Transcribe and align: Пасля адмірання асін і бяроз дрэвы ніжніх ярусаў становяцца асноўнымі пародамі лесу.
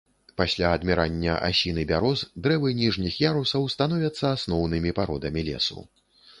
Пасля 0.39 0.69
адмірання 0.77 1.35
асін 1.49 1.75
і 1.83 1.83
бяроз 1.91 2.25
дрэвы 2.49 2.73
ніжніх 2.81 3.21
ярусаў 3.35 3.71
становяцца 3.77 4.35
асноўнымі 4.41 4.99
пародамі 5.01 5.49
лесу. 5.55 5.89